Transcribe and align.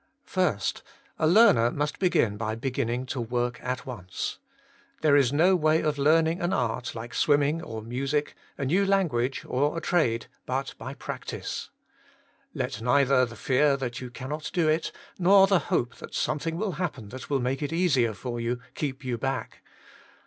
I. 0.35 0.57
A 1.19 1.27
learner 1.27 1.69
must 1.69 1.99
begin 1.99 2.35
by 2.35 2.55
beginning 2.55 3.05
to 3.05 3.21
work 3.21 3.59
at 3.61 3.85
once. 3.85 4.39
There 5.01 5.15
is 5.15 5.31
no 5.31 5.55
way 5.55 5.83
of 5.83 5.99
learning 5.99 6.41
an 6.41 6.53
art 6.53 6.95
like 6.95 7.13
swimming 7.13 7.61
or 7.61 7.83
music, 7.83 8.33
a 8.57 8.65
new 8.65 8.83
lan 8.83 9.09
guage 9.09 9.45
or 9.47 9.77
a 9.77 9.79
trade, 9.79 10.25
but 10.47 10.73
by 10.79 10.95
practice. 10.95 11.69
Let 12.55 12.81
neither 12.81 13.27
the 13.27 13.35
fear 13.35 13.77
that 13.77 14.01
you 14.01 14.09
cannot 14.09 14.49
do 14.55 14.67
it, 14.67 14.91
nor 15.19 15.45
the 15.45 15.59
hope 15.69 15.93
that 15.97 16.15
something 16.15 16.57
will 16.57 16.71
happen 16.81 17.09
that 17.09 17.29
will 17.29 17.39
make 17.39 17.61
it 17.61 17.71
easier 17.71 18.15
for 18.15 18.39
you, 18.39 18.59
keep 18.73 19.05
you 19.05 19.19
back. 19.19 19.59